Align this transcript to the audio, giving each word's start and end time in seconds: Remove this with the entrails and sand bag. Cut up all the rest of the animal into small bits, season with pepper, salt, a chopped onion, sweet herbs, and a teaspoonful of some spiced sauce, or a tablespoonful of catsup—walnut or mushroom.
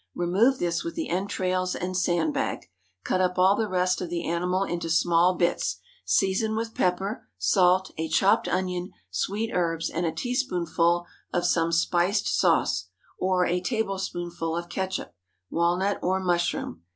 Remove 0.15 0.57
this 0.57 0.83
with 0.83 0.95
the 0.95 1.09
entrails 1.09 1.75
and 1.75 1.95
sand 1.95 2.33
bag. 2.33 2.65
Cut 3.03 3.21
up 3.21 3.37
all 3.37 3.55
the 3.55 3.67
rest 3.69 4.01
of 4.01 4.09
the 4.09 4.27
animal 4.27 4.63
into 4.63 4.89
small 4.89 5.35
bits, 5.35 5.79
season 6.05 6.55
with 6.55 6.73
pepper, 6.73 7.27
salt, 7.37 7.91
a 7.99 8.09
chopped 8.09 8.47
onion, 8.47 8.93
sweet 9.11 9.51
herbs, 9.53 9.91
and 9.91 10.07
a 10.07 10.11
teaspoonful 10.11 11.05
of 11.31 11.45
some 11.45 11.71
spiced 11.71 12.27
sauce, 12.27 12.87
or 13.19 13.45
a 13.45 13.61
tablespoonful 13.61 14.57
of 14.57 14.69
catsup—walnut 14.69 15.99
or 16.01 16.19
mushroom. 16.19 16.81